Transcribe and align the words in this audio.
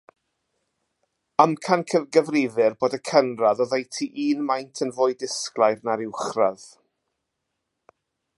Amcangyfrifir 1.43 2.77
bod 2.85 2.97
y 2.99 3.01
cynradd 3.11 3.63
oddeutu 3.67 4.09
un 4.25 4.43
maint 4.49 4.83
yn 4.87 4.95
fwy 4.97 5.17
disglair 5.25 5.79
na'r 5.91 6.07
uwchradd. 6.09 6.67